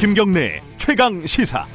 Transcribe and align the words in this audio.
김경래 0.00 0.62
최강 0.78 1.26
시사. 1.26 1.66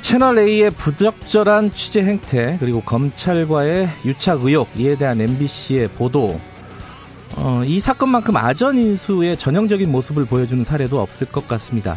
채널 0.00 0.38
A의 0.38 0.70
부적절한 0.70 1.72
취재 1.72 2.02
행태 2.02 2.56
그리고 2.60 2.80
검찰과의 2.82 3.88
유착 4.04 4.44
의혹 4.44 4.68
이에 4.76 4.94
대한 4.94 5.20
MBC의 5.20 5.88
보도 5.88 6.40
어, 7.34 7.62
이 7.66 7.80
사건만큼 7.80 8.36
아전 8.36 8.78
인수의 8.78 9.38
전형적인 9.38 9.90
모습을 9.90 10.24
보여주는 10.24 10.62
사례도 10.62 11.00
없을 11.00 11.26
것 11.26 11.48
같습니다. 11.48 11.96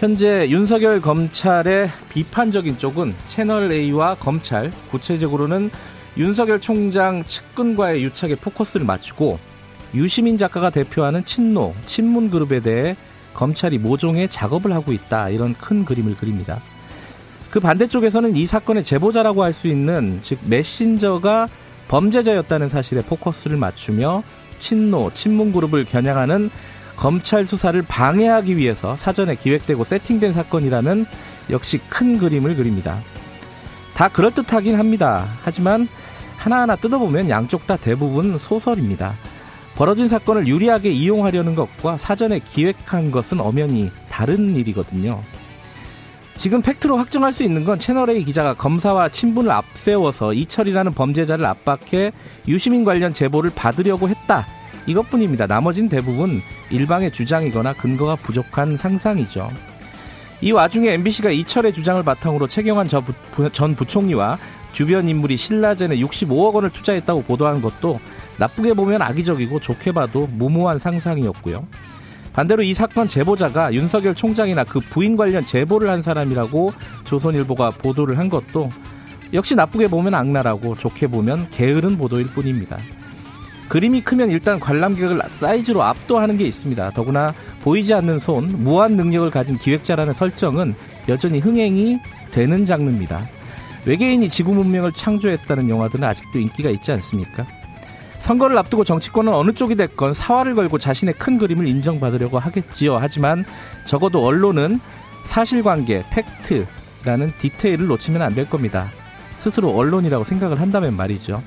현재 0.00 0.46
윤석열 0.50 1.00
검찰의 1.00 1.88
비판적인 2.10 2.76
쪽은 2.76 3.14
채널 3.28 3.72
A와 3.72 4.16
검찰, 4.16 4.70
구체적으로는 4.90 5.70
윤석열 6.16 6.60
총장 6.60 7.24
측근과의 7.24 8.02
유착에 8.02 8.36
포커스를 8.36 8.86
맞추고 8.86 9.38
유시민 9.94 10.38
작가가 10.38 10.70
대표하는 10.70 11.24
친노, 11.24 11.74
친문 11.86 12.30
그룹에 12.30 12.60
대해 12.60 12.96
검찰이 13.34 13.78
모종의 13.78 14.28
작업을 14.28 14.72
하고 14.72 14.92
있다. 14.92 15.28
이런 15.28 15.54
큰 15.54 15.84
그림을 15.84 16.16
그립니다. 16.16 16.60
그 17.50 17.60
반대쪽에서는 17.60 18.34
이 18.36 18.46
사건의 18.46 18.82
제보자라고 18.84 19.42
할 19.42 19.52
수 19.52 19.68
있는 19.68 20.20
즉 20.22 20.38
메신저가 20.44 21.48
범죄자였다는 21.88 22.68
사실에 22.68 23.02
포커스를 23.02 23.56
맞추며 23.56 24.22
친노, 24.58 25.10
친문 25.12 25.52
그룹을 25.52 25.84
겨냥하는 25.84 26.50
검찰 26.96 27.44
수사를 27.44 27.80
방해하기 27.82 28.56
위해서 28.56 28.96
사전에 28.96 29.34
기획되고 29.34 29.84
세팅된 29.84 30.32
사건이라는 30.32 31.06
역시 31.50 31.78
큰 31.88 32.18
그림을 32.18 32.56
그립니다. 32.56 32.98
다 33.94 34.08
그럴듯하긴 34.08 34.78
합니다. 34.78 35.26
하지만 35.42 35.88
하나하나 36.46 36.76
뜯어보면 36.76 37.28
양쪽 37.28 37.66
다 37.66 37.76
대부분 37.76 38.38
소설입니다. 38.38 39.14
벌어진 39.74 40.08
사건을 40.08 40.46
유리하게 40.46 40.90
이용하려는 40.90 41.56
것과 41.56 41.98
사전에 41.98 42.38
기획한 42.38 43.10
것은 43.10 43.40
엄연히 43.40 43.90
다른 44.08 44.54
일이거든요. 44.54 45.24
지금 46.36 46.62
팩트로 46.62 46.98
확정할 46.98 47.32
수 47.32 47.42
있는 47.42 47.64
건 47.64 47.80
채널A 47.80 48.22
기자가 48.22 48.54
검사와 48.54 49.08
친분을 49.08 49.50
앞세워서 49.50 50.34
이철이라는 50.34 50.92
범죄자를 50.92 51.44
압박해 51.44 52.12
유시민 52.46 52.84
관련 52.84 53.12
제보를 53.12 53.50
받으려고 53.52 54.08
했다. 54.08 54.46
이것뿐입니다. 54.86 55.48
나머진 55.48 55.88
대부분 55.88 56.40
일방의 56.70 57.10
주장이거나 57.10 57.72
근거가 57.72 58.14
부족한 58.14 58.76
상상이죠. 58.76 59.50
이 60.42 60.52
와중에 60.52 60.92
MBC가 60.92 61.30
이철의 61.30 61.72
주장을 61.72 62.00
바탕으로 62.04 62.46
최경환 62.46 62.88
전 62.88 63.74
부총리와 63.74 64.38
주변 64.76 65.08
인물이 65.08 65.38
신라젠에 65.38 65.96
65억 65.96 66.52
원을 66.52 66.68
투자했다고 66.68 67.22
보도한 67.22 67.62
것도 67.62 67.98
나쁘게 68.36 68.74
보면 68.74 69.00
악의적이고 69.00 69.58
좋게 69.58 69.92
봐도 69.92 70.28
무모한 70.30 70.78
상상이었고요. 70.78 71.66
반대로 72.34 72.62
이 72.62 72.74
사건 72.74 73.08
제보자가 73.08 73.72
윤석열 73.72 74.14
총장이나 74.14 74.64
그 74.64 74.80
부인 74.80 75.16
관련 75.16 75.46
제보를 75.46 75.88
한 75.88 76.02
사람이라고 76.02 76.74
조선일보가 77.04 77.70
보도를 77.70 78.18
한 78.18 78.28
것도 78.28 78.68
역시 79.32 79.54
나쁘게 79.54 79.88
보면 79.88 80.12
악랄하고 80.12 80.76
좋게 80.76 81.06
보면 81.06 81.48
게으른 81.50 81.96
보도일 81.96 82.26
뿐입니다. 82.34 82.76
그림이 83.70 84.02
크면 84.02 84.28
일단 84.28 84.60
관람객을 84.60 85.22
사이즈로 85.38 85.84
압도하는 85.84 86.36
게 86.36 86.44
있습니다. 86.44 86.90
더구나 86.90 87.32
보이지 87.62 87.94
않는 87.94 88.18
손, 88.18 88.62
무한 88.62 88.94
능력을 88.96 89.30
가진 89.30 89.56
기획자라는 89.56 90.12
설정은 90.12 90.74
여전히 91.08 91.38
흥행이 91.38 91.98
되는 92.30 92.66
장르입니다. 92.66 93.35
외계인이 93.86 94.28
지구 94.28 94.52
문명을 94.52 94.92
창조했다는 94.92 95.68
영화들은 95.68 96.04
아직도 96.04 96.38
인기가 96.38 96.70
있지 96.70 96.92
않습니까? 96.92 97.46
선거를 98.18 98.58
앞두고 98.58 98.82
정치권은 98.82 99.32
어느 99.32 99.52
쪽이 99.52 99.76
됐건 99.76 100.12
사활을 100.12 100.54
걸고 100.56 100.78
자신의 100.78 101.14
큰 101.14 101.38
그림을 101.38 101.66
인정받으려고 101.68 102.38
하겠지요. 102.38 102.96
하지만 102.96 103.44
적어도 103.84 104.24
언론은 104.26 104.80
사실관계, 105.24 106.04
팩트라는 106.10 107.32
디테일을 107.38 107.86
놓치면 107.86 108.22
안 108.22 108.34
될 108.34 108.50
겁니다. 108.50 108.88
스스로 109.38 109.70
언론이라고 109.70 110.24
생각을 110.24 110.60
한다면 110.60 110.96
말이죠. 110.96 111.42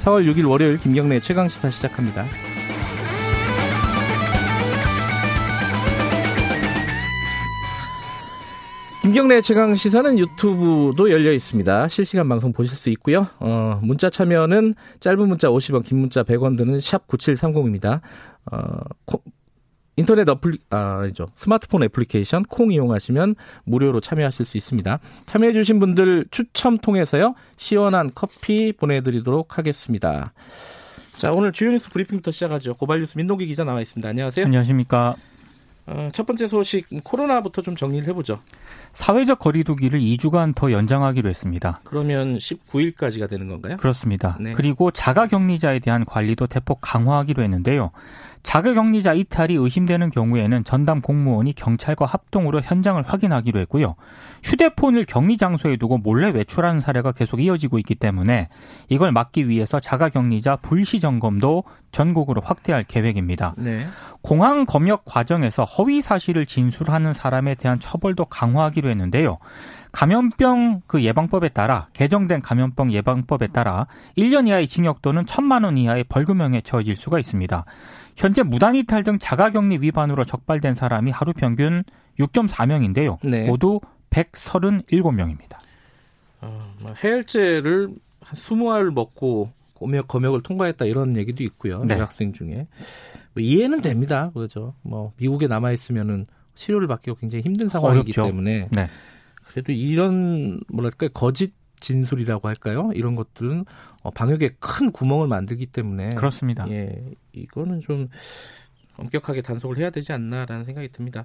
4월 0.00 0.26
6일 0.32 0.48
월요일 0.48 0.78
김경래 0.78 1.20
최강시사 1.20 1.70
시작합니다. 1.70 2.24
김경래 9.08 9.40
최강 9.40 9.74
시사는 9.74 10.18
유튜브도 10.18 11.10
열려 11.10 11.32
있습니다. 11.32 11.88
실시간 11.88 12.28
방송 12.28 12.52
보실 12.52 12.76
수 12.76 12.90
있고요. 12.90 13.26
어, 13.38 13.80
문자 13.82 14.10
참여는 14.10 14.74
짧은 15.00 15.26
문자 15.26 15.48
50원, 15.48 15.82
긴 15.82 16.00
문자 16.00 16.22
100원 16.22 16.58
드는 16.58 16.78
샵 16.82 17.08
9730입니다. 17.08 18.02
어, 18.52 18.80
인터넷 19.96 20.28
어플리, 20.28 20.58
아죠 20.68 21.26
스마트폰 21.36 21.84
애플리케이션 21.84 22.42
콩 22.42 22.70
이용하시면 22.70 23.36
무료로 23.64 24.00
참여하실 24.00 24.44
수 24.44 24.58
있습니다. 24.58 25.00
참여해 25.24 25.54
주신 25.54 25.80
분들 25.80 26.26
추첨 26.30 26.76
통해서요, 26.76 27.34
시원한 27.56 28.10
커피 28.14 28.74
보내 28.74 29.00
드리도록 29.00 29.56
하겠습니다. 29.56 30.34
자, 31.16 31.32
오늘 31.32 31.52
주요 31.52 31.70
뉴스 31.70 31.88
브리핑부터 31.88 32.30
시작하죠. 32.30 32.74
고발 32.74 33.00
뉴스 33.00 33.16
민동기 33.16 33.46
기자 33.46 33.64
나와 33.64 33.80
있습니다. 33.80 34.06
안녕하세요. 34.06 34.44
안녕하십니까. 34.44 35.16
어, 35.90 36.10
첫 36.12 36.26
번째 36.26 36.46
소식 36.46 36.86
코로나부터 37.02 37.62
좀 37.62 37.74
정리를 37.74 38.06
해보죠. 38.08 38.40
사회적 38.92 39.38
거리두기를 39.38 39.98
2주간 40.00 40.54
더 40.54 40.70
연장하기로 40.70 41.30
했습니다. 41.30 41.80
그러면 41.84 42.36
19일까지가 42.36 43.28
되는 43.28 43.48
건가요? 43.48 43.78
그렇습니다. 43.78 44.36
네. 44.38 44.52
그리고 44.52 44.90
자가격리자에 44.90 45.78
대한 45.78 46.04
관리도 46.04 46.46
대폭 46.46 46.80
강화하기로 46.82 47.42
했는데요. 47.42 47.90
자가격리자 48.42 49.14
이탈이 49.14 49.54
의심되는 49.54 50.10
경우에는 50.10 50.64
전담 50.64 51.00
공무원이 51.00 51.54
경찰과 51.54 52.06
합동으로 52.06 52.60
현장을 52.60 53.02
확인하기로 53.02 53.58
했고요. 53.60 53.94
휴대폰을 54.42 55.06
격리 55.06 55.36
장소에 55.36 55.76
두고 55.76 55.98
몰래 55.98 56.30
외출하는 56.30 56.80
사례가 56.80 57.12
계속 57.12 57.40
이어지고 57.40 57.78
있기 57.78 57.94
때문에 57.94 58.48
이걸 58.88 59.12
막기 59.12 59.48
위해서 59.48 59.80
자가격리자 59.80 60.56
불시 60.56 61.00
점검도 61.00 61.64
전국으로 61.90 62.40
확대할 62.40 62.84
계획입니다. 62.84 63.54
네. 63.56 63.86
공항 64.20 64.66
검역 64.66 65.04
과정에서 65.04 65.64
허위 65.64 66.00
사실을 66.00 66.46
진술하는 66.46 67.12
사람에 67.12 67.54
대한 67.54 67.80
처벌도 67.80 68.26
강화하기로 68.26 68.90
했는데요. 68.90 69.38
감염병 69.92 70.82
그 70.86 71.02
예방법에 71.02 71.48
따라 71.48 71.88
개정된 71.94 72.42
감염병 72.42 72.92
예방법에 72.92 73.48
따라 73.48 73.86
1년 74.16 74.48
이하의 74.48 74.68
징역 74.68 75.00
또는 75.02 75.24
1천만 75.24 75.64
원 75.64 75.78
이하의 75.78 76.04
벌금형에 76.04 76.60
처해질 76.60 76.94
수가 76.94 77.18
있습니다. 77.18 77.64
현재 78.16 78.42
무단 78.42 78.74
이탈 78.74 79.02
등 79.02 79.18
자가격리 79.18 79.78
위반으로 79.80 80.24
적발된 80.24 80.74
사람이 80.74 81.10
하루 81.10 81.32
평균 81.32 81.84
6.4명인데요. 82.18 83.18
네. 83.22 83.46
모두 83.46 83.80
137명입니다. 84.10 85.58
어, 86.40 86.74
해열제를 87.02 87.88
한 88.20 88.38
20알 88.38 88.92
먹고 88.92 89.50
검역, 89.78 90.08
검역을 90.08 90.42
통과했다 90.42 90.84
이런 90.84 91.16
얘기도 91.16 91.44
있고요. 91.44 91.84
네. 91.84 91.94
대학생 91.94 92.32
중에. 92.32 92.66
뭐 93.34 93.42
이해는 93.42 93.80
됩니다. 93.80 94.30
그죠. 94.34 94.74
뭐, 94.82 95.12
미국에 95.16 95.46
남아 95.46 95.72
있으면은 95.72 96.26
치료를 96.54 96.88
받기가 96.88 97.16
굉장히 97.20 97.42
힘든 97.44 97.68
상황이기 97.68 98.12
어렵죠. 98.12 98.22
때문에. 98.24 98.68
네. 98.72 98.86
그래도 99.46 99.72
이런, 99.72 100.60
뭐랄까, 100.68 101.08
거짓 101.08 101.54
진술이라고 101.80 102.48
할까요? 102.48 102.90
이런 102.94 103.14
것들은 103.14 103.64
어, 104.02 104.10
방역에 104.10 104.56
큰 104.58 104.90
구멍을 104.90 105.28
만들기 105.28 105.66
때문에 105.66 106.10
그렇습니다. 106.16 106.66
예, 106.70 107.12
이거는 107.32 107.78
좀 107.80 108.08
엄격하게 108.98 109.42
단속을 109.42 109.78
해야 109.78 109.90
되지 109.90 110.12
않나라는 110.12 110.64
생각이 110.64 110.90
듭니다. 110.90 111.24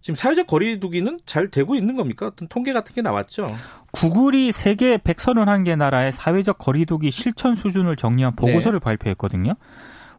지금 0.00 0.14
사회적 0.14 0.46
거리두기는 0.46 1.18
잘 1.26 1.50
되고 1.50 1.74
있는 1.74 1.96
겁니까? 1.96 2.26
어떤 2.26 2.48
통계 2.48 2.72
같은 2.72 2.94
게 2.94 3.02
나왔죠? 3.02 3.44
구글이 3.92 4.52
세계 4.52 4.98
131개 4.98 5.76
나라의 5.76 6.12
사회적 6.12 6.58
거리두기 6.58 7.10
실천 7.10 7.54
수준을 7.54 7.96
정리한 7.96 8.36
보고서를 8.36 8.78
네. 8.78 8.84
발표했거든요. 8.84 9.54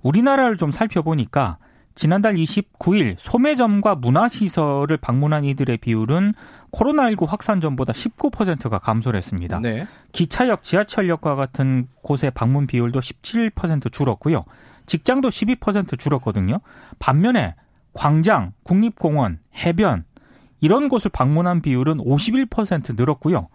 우리나라를 0.02 0.58
좀 0.58 0.72
살펴보니까 0.72 1.58
지난달 1.96 2.36
29일 2.36 3.16
소매점과 3.18 3.96
문화시설을 3.96 4.98
방문한 4.98 5.44
이들의 5.44 5.78
비율은 5.78 6.34
코로나19 6.72 7.26
확산 7.26 7.60
전보다 7.60 7.94
19%가 7.94 8.78
감소를 8.78 9.18
했습니다. 9.18 9.60
네. 9.60 9.88
기차역, 10.12 10.62
지하철역과 10.62 11.36
같은 11.36 11.88
곳의 12.04 12.32
방문 12.36 12.68
비율도 12.68 13.00
17% 13.00 13.92
줄었고요. 13.92 14.46
직장도 14.88 15.30
12% 15.30 16.00
줄었거든요. 16.00 16.60
반면에 16.98 17.56
광장, 17.94 18.54
국립공원, 18.64 19.40
해변 19.56 20.06
이런 20.60 20.90
곳을 20.90 21.12
방문한 21.12 21.62
비율은 21.62 21.98
51% 21.98 22.96
늘었고요. 22.98 23.50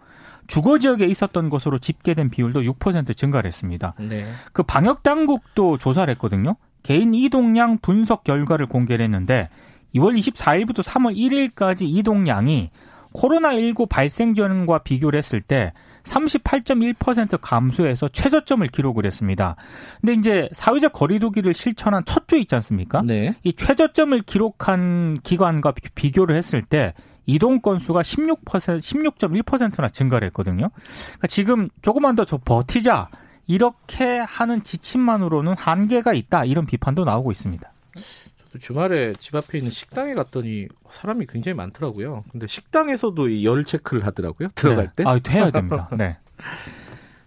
주거 0.47 0.79
지역에 0.79 1.05
있었던 1.05 1.49
것으로 1.49 1.79
집계된 1.79 2.29
비율도 2.29 2.61
6% 2.61 3.15
증가를 3.15 3.47
했습니다. 3.47 3.93
네. 3.99 4.25
그 4.51 4.63
방역 4.63 5.03
당국도 5.03 5.77
조사를 5.77 6.11
했거든요. 6.13 6.55
개인 6.83 7.13
이동량 7.13 7.79
분석 7.81 8.23
결과를 8.23 8.67
공개를 8.67 9.03
했는데 9.05 9.49
2월 9.95 10.17
24일부터 10.17 10.83
3월 10.83 11.15
1일까지 11.15 11.83
이동량이 11.83 12.71
코로나19 13.13 13.87
발생 13.87 14.33
전과 14.35 14.79
비교를 14.79 15.17
했을 15.17 15.39
때 15.39 15.71
38.1% 16.03 17.39
감소해서 17.41 18.07
최저점을 18.07 18.65
기록을 18.67 19.05
했습니다. 19.05 19.55
근데 20.01 20.13
이제 20.13 20.49
사회적 20.53 20.93
거리두기를 20.93 21.53
실천한 21.53 22.03
첫 22.05 22.23
주 22.27 22.37
있지 22.37 22.55
않습니까? 22.55 23.01
네. 23.05 23.35
이 23.43 23.51
최저점을 23.53 24.17
기록한 24.21 25.17
기관과 25.23 25.73
비교를 25.93 26.35
했을 26.37 26.61
때 26.61 26.93
이동 27.25 27.59
건수가 27.61 28.01
16% 28.01 28.43
16.1%나 28.43 29.89
증가를 29.89 30.25
했거든요. 30.27 30.69
그러니까 31.05 31.27
지금 31.27 31.69
조금만 31.81 32.15
더 32.15 32.23
저 32.25 32.37
버티자 32.37 33.09
이렇게 33.47 34.19
하는 34.19 34.63
지침만으로는 34.63 35.55
한계가 35.57 36.13
있다 36.13 36.45
이런 36.45 36.65
비판도 36.65 37.03
나오고 37.03 37.31
있습니다. 37.33 37.71
주말에 38.59 39.13
집 39.19 39.35
앞에 39.35 39.57
있는 39.57 39.71
식당에 39.71 40.13
갔더니 40.13 40.67
사람이 40.89 41.25
굉장히 41.27 41.55
많더라고요. 41.55 42.23
근데 42.31 42.47
식당에서도 42.47 43.43
열 43.43 43.63
체크를 43.63 44.05
하더라고요. 44.05 44.49
들어갈 44.55 44.91
네. 44.95 45.03
때. 45.03 45.03
아, 45.07 45.19
해야 45.29 45.51
됩니다. 45.51 45.89
네. 45.97 46.17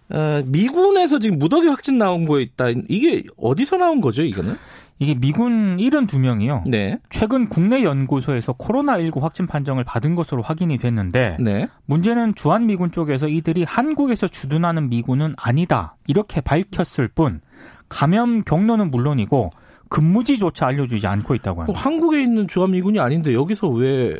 어, 0.09 0.41
미군에서 0.45 1.19
지금 1.19 1.37
무더기 1.37 1.67
확진 1.67 1.97
나온 1.97 2.25
거 2.25 2.39
있다. 2.39 2.69
이게 2.87 3.23
어디서 3.37 3.77
나온 3.77 3.99
거죠, 4.01 4.21
이거는? 4.21 4.55
이게 4.99 5.13
미군 5.13 5.77
72명이요. 5.77 6.67
네. 6.67 6.97
최근 7.09 7.47
국내 7.49 7.83
연구소에서 7.83 8.53
코로나19 8.53 9.21
확진 9.21 9.45
판정을 9.45 9.83
받은 9.83 10.15
것으로 10.15 10.41
확인이 10.41 10.77
됐는데 10.77 11.37
네. 11.39 11.67
문제는 11.85 12.33
주한 12.35 12.65
미군 12.65 12.91
쪽에서 12.91 13.27
이들이 13.27 13.63
한국에서 13.63 14.27
주둔하는 14.27 14.89
미군은 14.89 15.35
아니다. 15.37 15.95
이렇게 16.07 16.41
밝혔을 16.41 17.09
뿐 17.09 17.41
감염 17.89 18.41
경로는 18.41 18.89
물론이고 18.89 19.51
근무지조차 19.89 20.67
알려주지 20.67 21.07
않고 21.07 21.35
있다고 21.35 21.61
합니다. 21.61 21.79
어, 21.79 21.81
한국에 21.81 22.21
있는 22.21 22.47
주한미군이 22.47 22.99
아닌데 22.99 23.33
여기서 23.33 23.69
왜 23.69 24.19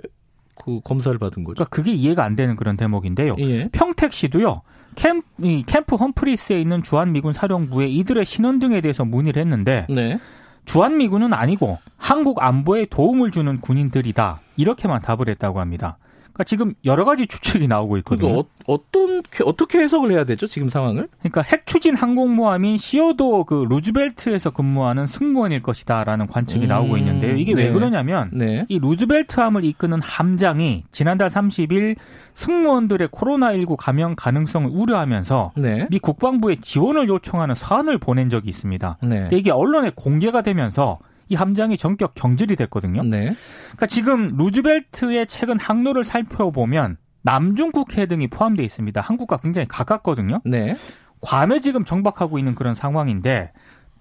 그 0.67 0.81
검사를 0.83 1.17
받은 1.17 1.43
거죠? 1.43 1.55
그러니까 1.55 1.65
그게 1.69 1.91
이해가 1.93 2.23
안 2.23 2.35
되는 2.35 2.55
그런 2.55 2.77
대목인데요. 2.77 3.35
예. 3.39 3.69
평택시도요. 3.71 4.61
캠, 4.95 5.21
이 5.41 5.63
캠프 5.65 5.95
험프리스에 5.95 6.59
있는 6.59 6.81
주한미군 6.81 7.33
사령부에 7.33 7.87
이들의 7.87 8.25
신원 8.25 8.59
등에 8.59 8.81
대해서 8.81 9.05
문의를 9.05 9.39
했는데 9.41 9.85
네. 9.89 10.19
주한미군은 10.65 11.33
아니고 11.33 11.77
한국 11.95 12.41
안보에 12.41 12.87
도움을 12.89 13.31
주는 13.31 13.59
군인들이다. 13.59 14.41
이렇게만 14.57 15.01
답을 15.01 15.29
했다고 15.29 15.59
합니다. 15.59 15.97
그러니까 16.37 16.43
지금 16.43 16.73
여러 16.85 17.03
가지 17.03 17.25
추측이 17.25 17.67
나오고 17.67 17.97
있거든요. 17.97 18.27
그러니까 18.27 18.49
어, 18.67 18.73
어떤 18.73 19.23
어떻게 19.43 19.79
해석을 19.79 20.11
해야 20.11 20.23
되죠? 20.23 20.45
지금 20.45 20.69
상황을? 20.69 21.07
그러니까 21.19 21.41
핵 21.41 21.65
추진 21.65 21.95
항공모함인 21.95 22.77
시어도 22.77 23.43
그 23.43 23.65
루즈벨트에서 23.67 24.51
근무하는 24.51 25.07
승무원일 25.07 25.63
것이다라는 25.63 26.27
관측이 26.27 26.65
음, 26.65 26.67
나오고 26.67 26.97
있는데요. 26.97 27.35
이게 27.35 27.55
네. 27.55 27.63
왜 27.63 27.71
그러냐면 27.71 28.29
네. 28.31 28.65
이 28.69 28.77
루즈벨트함을 28.77 29.65
이끄는 29.65 30.01
함장이 30.01 30.83
지난달 30.91 31.29
30일 31.29 31.95
승무원들의 32.35 33.07
코로나19 33.07 33.75
감염 33.77 34.15
가능성을 34.15 34.69
우려하면서 34.71 35.53
네. 35.57 35.87
미 35.89 35.97
국방부에 35.97 36.57
지원을 36.61 37.07
요청하는 37.07 37.55
사안을 37.55 37.97
보낸 37.97 38.29
적이 38.29 38.49
있습니다. 38.49 38.97
네. 39.01 39.21
근데 39.21 39.37
이게 39.37 39.49
언론에 39.49 39.91
공개가 39.95 40.41
되면서 40.43 40.99
이 41.29 41.35
함장이 41.35 41.77
전격 41.77 42.13
경질이 42.15 42.56
됐거든요. 42.56 43.03
네. 43.03 43.33
그러니까 43.63 43.85
지금 43.88 44.35
루즈벨트의 44.38 45.27
최근 45.27 45.59
항로를 45.59 46.03
살펴보면 46.03 46.97
남중 47.21 47.71
국해 47.71 48.06
등이 48.06 48.27
포함되어 48.27 48.65
있습니다. 48.65 49.01
한국과 49.01 49.38
굉장히 49.38 49.68
가깝거든요. 49.68 50.41
네. 50.45 50.75
괌에 51.21 51.59
지금 51.59 51.83
정박하고 51.83 52.38
있는 52.38 52.56
그런 52.56 52.75
상황인데 52.75 53.51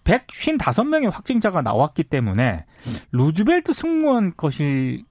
155명의 0.04 1.10
확진자가 1.10 1.62
나왔기 1.62 2.04
때문에 2.04 2.64
루즈벨트 3.10 3.72
승무원 3.72 4.34
것이 4.36 5.04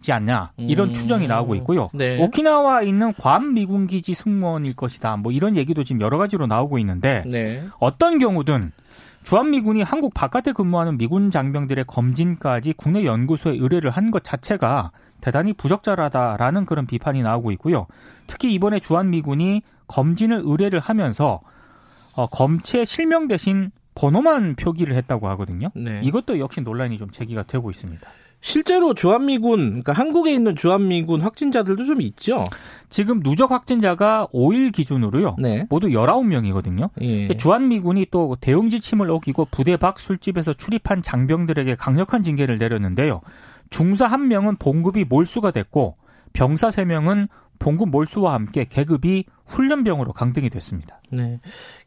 지 0.00 0.12
않냐 0.12 0.52
이런 0.56 0.88
음. 0.88 0.94
추정이 0.94 1.28
나오고 1.28 1.54
있고요. 1.56 1.90
네. 1.92 2.20
오키나와에 2.22 2.86
있는 2.86 3.12
괌 3.12 3.52
미군 3.52 3.86
기지 3.86 4.14
승무원일 4.14 4.74
것이다. 4.74 5.16
뭐 5.18 5.30
이런 5.30 5.56
얘기도 5.56 5.84
지금 5.84 6.00
여러 6.00 6.16
가지로 6.16 6.46
나오고 6.46 6.78
있는데 6.78 7.22
네. 7.26 7.62
어떤 7.78 8.18
경우든 8.18 8.72
주한미군이 9.24 9.82
한국 9.82 10.14
바깥에 10.14 10.52
근무하는 10.52 10.98
미군 10.98 11.30
장병들의 11.30 11.84
검진까지 11.86 12.74
국내 12.76 13.04
연구소에 13.04 13.52
의뢰를 13.56 13.90
한 13.90 14.10
것 14.10 14.24
자체가 14.24 14.90
대단히 15.20 15.52
부적절하다라는 15.52 16.64
그런 16.64 16.86
비판이 16.86 17.22
나오고 17.22 17.52
있고요. 17.52 17.86
특히 18.26 18.52
이번에 18.54 18.80
주한미군이 18.80 19.62
검진을 19.86 20.42
의뢰를 20.44 20.80
하면서 20.80 21.40
어, 22.16 22.26
검체 22.26 22.84
실명 22.84 23.28
대신 23.28 23.70
번호만 23.94 24.56
표기를 24.56 24.96
했다고 24.96 25.28
하거든요. 25.30 25.68
네. 25.74 26.00
이것도 26.02 26.38
역시 26.38 26.60
논란이 26.62 26.96
좀 26.98 27.10
제기가 27.10 27.42
되고 27.44 27.70
있습니다. 27.70 28.08
실제로 28.42 28.94
주한미군, 28.94 29.58
그러니까 29.68 29.92
한국에 29.92 30.32
있는 30.32 30.56
주한미군 30.56 31.20
확진자들도 31.20 31.84
좀 31.84 32.00
있죠. 32.00 32.44
지금 32.88 33.22
누적 33.22 33.50
확진자가 33.50 34.28
5일 34.32 34.72
기준으로요. 34.72 35.36
네. 35.38 35.66
모두 35.68 35.88
19명이거든요. 35.88 36.90
예. 37.02 37.28
주한미군이 37.36 38.06
또 38.10 38.36
대응 38.40 38.70
지침을 38.70 39.10
어기고 39.10 39.48
부대 39.50 39.76
밖 39.76 39.98
술집에서 39.98 40.54
출입한 40.54 41.02
장병들에게 41.02 41.74
강력한 41.74 42.22
징계를 42.22 42.58
내렸는데요. 42.58 43.20
중사 43.68 44.06
한 44.06 44.28
명은 44.28 44.56
봉급이 44.56 45.04
몰수가 45.04 45.50
됐고 45.50 45.96
병사 46.32 46.70
세 46.70 46.84
명은 46.84 47.28
봉급 47.58 47.90
몰수와 47.90 48.32
함께 48.32 48.64
계급이 48.64 49.26
훈련병으로 49.46 50.12
강등이 50.12 50.48
됐습니다. 50.48 51.00
네. 51.10 51.40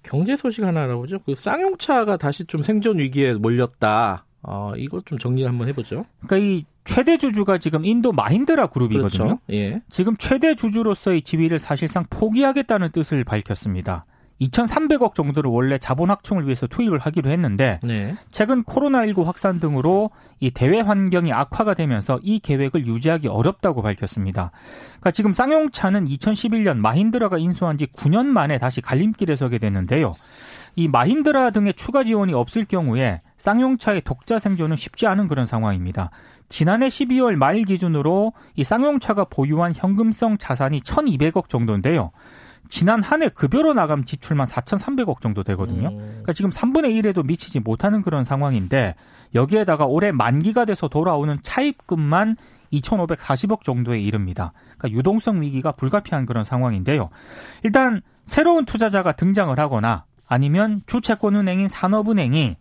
경제 0.03 0.35
소식 0.35 0.63
하나 0.63 0.83
알아보죠. 0.83 1.19
그 1.25 1.33
쌍용차가 1.33 2.17
다시 2.17 2.45
좀 2.45 2.61
생존 2.61 2.99
위기에 2.99 3.33
몰렸다. 3.33 4.25
어, 4.43 4.73
이거 4.77 4.99
좀 5.05 5.17
정리를 5.17 5.49
한번 5.49 5.67
해보죠. 5.69 6.05
그러니까 6.25 6.37
이 6.37 6.65
최대 6.85 7.17
주주가 7.17 7.57
지금 7.57 7.85
인도 7.85 8.11
마힌드라 8.11 8.67
그룹이거든요. 8.67 9.23
그렇죠. 9.23 9.39
예. 9.51 9.81
지금 9.89 10.17
최대 10.17 10.53
주주로서의 10.53 11.21
지위를 11.21 11.59
사실상 11.59 12.05
포기하겠다는 12.09 12.91
뜻을 12.91 13.23
밝혔습니다. 13.23 14.05
2,300억 14.41 15.13
정도를 15.15 15.49
원래 15.49 15.77
자본 15.77 16.09
확충을 16.09 16.45
위해서 16.45 16.67
투입을 16.67 16.99
하기로 16.99 17.29
했는데 17.29 17.79
네. 17.83 18.15
최근 18.31 18.63
코로나19 18.63 19.23
확산 19.23 19.59
등으로 19.59 20.09
이 20.39 20.51
대외 20.51 20.81
환경이 20.81 21.31
악화가 21.31 21.73
되면서 21.75 22.19
이 22.23 22.39
계획을 22.39 22.85
유지하기 22.85 23.27
어렵다고 23.29 23.81
밝혔습니다. 23.81 24.51
그러니까 24.87 25.11
지금 25.11 25.33
쌍용차는 25.33 26.05
2011년 26.05 26.77
마힌드라가 26.77 27.37
인수한 27.37 27.77
지 27.77 27.85
9년 27.85 28.25
만에 28.25 28.57
다시 28.57 28.81
갈림길에 28.81 29.35
서게 29.35 29.59
됐는데요. 29.59 30.13
이 30.75 30.87
마힌드라 30.87 31.51
등의 31.51 31.75
추가 31.75 32.03
지원이 32.03 32.33
없을 32.33 32.65
경우에 32.65 33.21
쌍용차의 33.37 34.01
독자 34.01 34.39
생존은 34.39 34.75
쉽지 34.75 35.07
않은 35.07 35.27
그런 35.27 35.45
상황입니다. 35.45 36.11
지난해 36.49 36.87
12월 36.87 37.35
말 37.35 37.63
기준으로 37.63 38.33
이 38.55 38.63
쌍용차가 38.63 39.25
보유한 39.25 39.73
현금성 39.75 40.37
자산이 40.37 40.81
1,200억 40.81 41.49
정도인데요. 41.49 42.11
지난 42.69 43.03
한 43.03 43.21
해 43.21 43.29
급여로 43.29 43.73
나감 43.73 44.03
지출만 44.03 44.47
4,300억 44.47 45.21
정도 45.21 45.43
되거든요. 45.43 45.89
음. 45.89 45.97
그러니까 45.97 46.33
지금 46.33 46.49
3분의 46.49 47.01
1에도 47.01 47.25
미치지 47.25 47.59
못하는 47.59 48.01
그런 48.01 48.23
상황인데 48.23 48.95
여기에다가 49.35 49.85
올해 49.85 50.11
만기가 50.11 50.65
돼서 50.65 50.87
돌아오는 50.87 51.37
차입금만 51.41 52.37
2,540억 52.71 53.63
정도에 53.63 53.99
이릅니다. 53.99 54.53
그러니까 54.77 54.97
유동성 54.97 55.41
위기가 55.41 55.71
불가피한 55.73 56.25
그런 56.25 56.43
상황인데요. 56.43 57.09
일단 57.63 58.01
새로운 58.25 58.65
투자자가 58.65 59.11
등장을 59.11 59.57
하거나 59.59 60.05
아니면 60.27 60.81
주채권은행인 60.87 61.67
산업은행이 61.67 62.55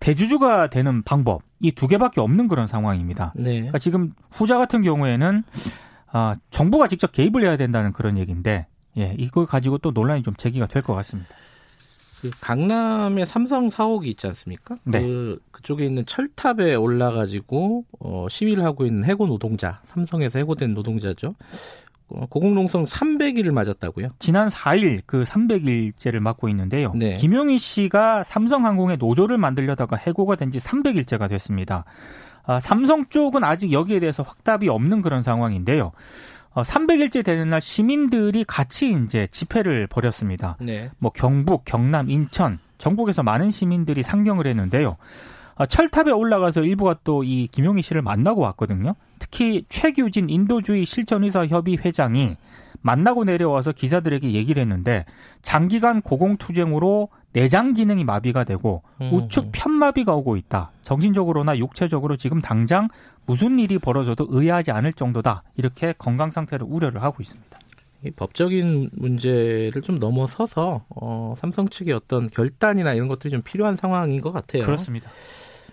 대주주가 0.00 0.68
되는 0.70 1.02
방법 1.02 1.42
이 1.60 1.72
두 1.72 1.88
개밖에 1.88 2.20
없는 2.20 2.46
그런 2.48 2.66
상황입니다. 2.68 3.32
네. 3.36 3.54
그러니까 3.54 3.78
지금 3.78 4.12
후자 4.30 4.58
같은 4.58 4.82
경우에는 4.82 5.42
아, 6.10 6.36
정부가 6.50 6.86
직접 6.88 7.12
개입을 7.12 7.44
해야 7.44 7.56
된다는 7.56 7.92
그런 7.92 8.16
얘기인데 8.16 8.66
예, 8.96 9.14
이걸 9.18 9.46
가지고 9.46 9.78
또 9.78 9.90
논란이 9.90 10.22
좀 10.22 10.34
제기가 10.34 10.66
될 10.66 10.82
것 10.82 10.94
같습니다. 10.94 11.28
그 12.20 12.30
강남에 12.40 13.24
삼성 13.24 13.70
사옥이 13.70 14.08
있지 14.10 14.26
않습니까? 14.26 14.76
네. 14.84 15.00
그 15.02 15.38
그쪽에 15.52 15.84
있는 15.84 16.04
철탑에 16.04 16.74
올라가지고 16.74 17.84
어, 18.00 18.26
시위를 18.28 18.64
하고 18.64 18.86
있는 18.86 19.04
해고 19.04 19.26
노동자, 19.28 19.80
삼성에서 19.86 20.38
해고된 20.40 20.74
노동자죠. 20.74 21.34
어, 22.10 22.26
고공농성 22.26 22.84
300일을 22.84 23.52
맞았다고요? 23.52 24.08
지난 24.18 24.48
4일 24.48 25.02
그 25.06 25.24
300일째를 25.24 26.20
맞고 26.20 26.48
있는데요. 26.48 26.92
네. 26.94 27.14
김용희 27.14 27.58
씨가 27.58 28.22
삼성항공의 28.24 28.96
노조를 28.98 29.36
만들려다가 29.38 29.96
해고가 29.96 30.36
된 30.36 30.48
지 30.50 30.58
300일째가 30.58 31.28
됐습니다. 31.28 31.84
아, 32.44 32.58
삼성 32.60 33.04
쪽은 33.10 33.44
아직 33.44 33.70
여기에 33.72 34.00
대해서 34.00 34.22
확답이 34.22 34.68
없는 34.70 35.02
그런 35.02 35.22
상황인데요. 35.22 35.92
어, 36.54 36.62
300일째 36.62 37.22
되는 37.22 37.50
날 37.50 37.60
시민들이 37.60 38.44
같이 38.44 38.90
이제 39.04 39.26
집회를 39.30 39.86
벌였습니다. 39.86 40.56
네. 40.60 40.90
뭐 40.98 41.10
경북, 41.14 41.66
경남, 41.66 42.08
인천, 42.08 42.58
전국에서 42.78 43.22
많은 43.22 43.50
시민들이 43.50 44.02
상경을 44.02 44.46
했는데요. 44.46 44.96
아, 45.58 45.66
철탑에 45.66 46.12
올라가서 46.12 46.62
일부가 46.62 46.96
또 47.04 47.24
이 47.24 47.48
김용희 47.48 47.82
씨를 47.82 48.00
만나고 48.02 48.40
왔거든요. 48.42 48.94
특히 49.18 49.64
최규진 49.68 50.30
인도주의 50.30 50.86
실천의사 50.86 51.46
협의 51.46 51.76
회장이 51.76 52.36
만나고 52.80 53.24
내려와서 53.24 53.72
기자들에게 53.72 54.32
얘기를 54.32 54.60
했는데 54.60 55.04
장기간 55.42 56.00
고공투쟁으로 56.00 57.08
내장 57.32 57.74
기능이 57.74 58.04
마비가 58.04 58.44
되고 58.44 58.82
음. 59.00 59.10
우측 59.12 59.50
편마비가 59.52 60.14
오고 60.14 60.36
있다. 60.36 60.70
정신적으로나 60.82 61.58
육체적으로 61.58 62.16
지금 62.16 62.40
당장 62.40 62.88
무슨 63.26 63.58
일이 63.58 63.78
벌어져도 63.78 64.26
의아하지 64.30 64.70
않을 64.70 64.92
정도다. 64.92 65.42
이렇게 65.56 65.92
건강 65.98 66.30
상태를 66.30 66.66
우려를 66.68 67.02
하고 67.02 67.16
있습니다. 67.20 67.58
이 68.04 68.10
법적인 68.12 68.90
문제를 68.92 69.82
좀 69.82 69.98
넘어서서 69.98 70.84
어, 70.88 71.34
삼성 71.36 71.68
측의 71.68 71.92
어떤 71.94 72.30
결단이나 72.30 72.94
이런 72.94 73.08
것들이 73.08 73.30
좀 73.32 73.42
필요한 73.42 73.74
상황인 73.74 74.20
것 74.20 74.32
같아요. 74.32 74.64
그렇습니다. 74.64 75.10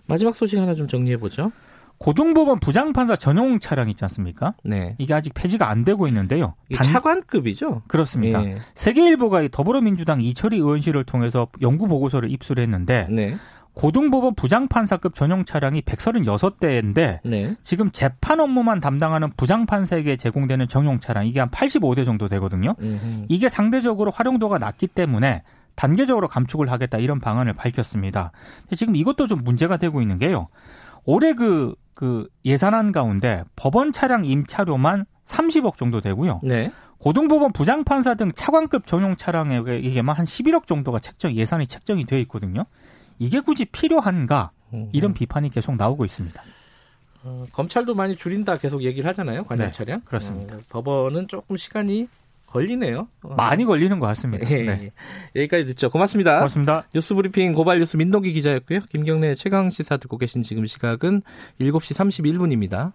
마지막 0.07 0.35
소식 0.35 0.59
하나 0.59 0.73
좀 0.75 0.87
정리해 0.87 1.17
보죠. 1.17 1.51
고등법원 1.97 2.59
부장판사 2.59 3.15
전용 3.15 3.59
차량 3.59 3.89
있지 3.89 4.03
않습니까? 4.03 4.53
네. 4.63 4.95
이게 4.97 5.13
아직 5.13 5.33
폐지가 5.33 5.69
안 5.69 5.83
되고 5.83 6.07
있는데요. 6.07 6.55
이게 6.69 6.83
차관급이죠. 6.83 7.83
그렇습니다. 7.87 8.43
예. 8.43 8.57
세계일보가 8.73 9.43
이 9.43 9.49
더불어민주당 9.49 10.19
이철희 10.21 10.57
의원실을 10.57 11.05
통해서 11.05 11.47
연구 11.61 11.87
보고서를 11.87 12.29
입수를 12.31 12.63
했는데 12.63 13.07
네. 13.09 13.37
고등법원 13.75 14.35
부장판사급 14.35 15.13
전용 15.15 15.43
차량이 15.45 15.81
136대인데 15.81 17.19
네. 17.23 17.55
지금 17.63 17.91
재판 17.91 18.39
업무만 18.39 18.79
담당하는 18.79 19.31
부장판사에게 19.35 20.15
제공되는 20.15 20.67
전용 20.67 20.99
차량 20.99 21.27
이게 21.27 21.41
한 21.41 21.49
85대 21.49 22.05
정도 22.05 22.27
되거든요. 22.29 22.75
음흠. 22.81 23.25
이게 23.29 23.49
상대적으로 23.49 24.11
활용도가 24.11 24.57
낮기 24.59 24.87
때문에 24.87 25.43
단계적으로 25.75 26.27
감축을 26.27 26.71
하겠다 26.71 26.97
이런 26.97 27.19
방안을 27.19 27.53
밝혔습니다. 27.53 28.31
지금 28.75 28.95
이것도 28.95 29.27
좀 29.27 29.43
문제가 29.43 29.77
되고 29.77 30.01
있는 30.01 30.17
게요. 30.17 30.47
올해 31.03 31.33
그, 31.33 31.75
그 31.93 32.27
예산안 32.43 32.91
가운데 32.91 33.43
법원 33.55 33.91
차량 33.91 34.25
임차료만 34.25 35.05
30억 35.25 35.77
정도 35.77 36.01
되고요. 36.01 36.41
네. 36.43 36.71
고등법원 36.99 37.51
부장판사 37.51 38.15
등 38.15 38.31
차관급 38.33 38.87
전용 38.87 39.15
차량에게만 39.15 40.15
한 40.15 40.25
11억 40.25 40.65
정도가 40.65 40.99
책정 40.99 41.33
예산이 41.33 41.67
책정이 41.67 42.05
되어 42.05 42.19
있거든요. 42.19 42.65
이게 43.19 43.39
굳이 43.39 43.65
필요한가 43.65 44.51
음흠. 44.73 44.89
이런 44.93 45.13
비판이 45.13 45.49
계속 45.49 45.75
나오고 45.75 46.05
있습니다. 46.05 46.41
어, 47.23 47.45
검찰도 47.51 47.95
많이 47.95 48.15
줄인다 48.15 48.57
계속 48.57 48.83
얘기를 48.83 49.09
하잖아요. 49.09 49.43
관련 49.45 49.67
네, 49.67 49.71
차량. 49.73 50.01
그렇습니다. 50.01 50.55
어, 50.55 50.59
법원은 50.69 51.27
조금 51.27 51.57
시간이 51.57 52.07
걸리네요. 52.55 53.07
어. 53.23 53.35
많이 53.35 53.65
걸리는 53.65 53.99
것 53.99 54.07
같습니다. 54.07 54.49
예, 54.49 54.63
네. 54.63 54.91
예. 55.35 55.41
여기까지 55.41 55.65
듣죠. 55.65 55.89
고맙습니다. 55.89 56.35
고맙습니다. 56.37 56.87
뉴스브리핑 56.93 57.53
고발뉴스 57.53 57.97
민동기 57.97 58.31
기자였고요. 58.33 58.81
김경래 58.89 59.35
최강 59.35 59.69
시사 59.69 59.97
듣고 59.97 60.17
계신 60.17 60.41
지금 60.41 60.65
시각은 60.65 61.21
7시 61.59 61.93
31분입니다. 62.31 62.93